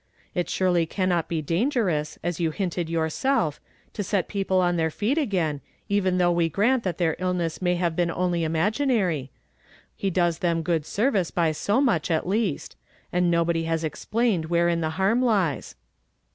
[0.33, 3.61] It surely cannot be dangerous, as you hinted yourself,
[3.93, 7.75] to set people on th'; feet again, even inugh we grant that th( illnes may
[7.75, 9.29] have been only imaginary.
[10.01, 12.75] lie does thei go..d service by so much, at least;
[13.13, 13.75] and nobody hi.
[13.75, 15.75] oxplaii.cd wherein the harm lies."